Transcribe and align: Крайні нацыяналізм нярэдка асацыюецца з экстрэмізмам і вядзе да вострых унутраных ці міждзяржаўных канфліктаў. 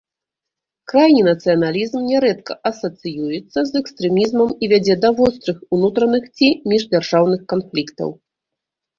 Крайні 0.91 1.19
нацыяналізм 1.25 1.97
нярэдка 2.11 2.53
асацыюецца 2.69 3.59
з 3.71 3.81
экстрэмізмам 3.81 4.49
і 4.55 4.65
вядзе 4.71 4.95
да 5.03 5.09
вострых 5.19 5.57
унутраных 5.77 6.23
ці 6.39 6.49
міждзяржаўных 6.73 7.41
канфліктаў. 7.55 8.09